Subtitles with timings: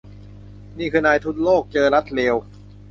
[0.77, 2.35] นี่คือนายทุนโลภเจอรัฐเลว